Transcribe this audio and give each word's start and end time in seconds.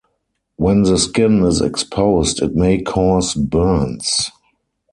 When 0.55 0.81
the 0.81 0.97
skin 0.97 1.43
is 1.43 1.61
exposed 1.61 2.41
it 2.41 2.55
may 2.55 2.81
cause 2.81 3.35
burns. 3.35 4.31